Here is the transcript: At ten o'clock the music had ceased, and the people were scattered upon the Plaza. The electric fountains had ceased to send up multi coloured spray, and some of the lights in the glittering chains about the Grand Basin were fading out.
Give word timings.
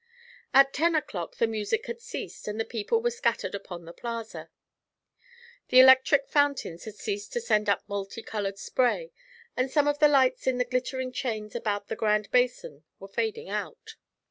At 0.51 0.73
ten 0.73 0.95
o'clock 0.95 1.37
the 1.37 1.45
music 1.45 1.85
had 1.85 2.01
ceased, 2.01 2.47
and 2.47 2.59
the 2.59 2.65
people 2.65 3.03
were 3.03 3.11
scattered 3.11 3.53
upon 3.53 3.85
the 3.85 3.93
Plaza. 3.93 4.49
The 5.67 5.79
electric 5.79 6.27
fountains 6.27 6.85
had 6.85 6.95
ceased 6.95 7.33
to 7.33 7.39
send 7.39 7.69
up 7.69 7.83
multi 7.87 8.23
coloured 8.23 8.57
spray, 8.57 9.11
and 9.55 9.69
some 9.69 9.87
of 9.87 9.99
the 9.99 10.07
lights 10.07 10.47
in 10.47 10.57
the 10.57 10.65
glittering 10.65 11.11
chains 11.11 11.53
about 11.53 11.87
the 11.87 11.95
Grand 11.95 12.31
Basin 12.31 12.83
were 12.99 13.07
fading 13.09 13.49
out. 13.49 13.93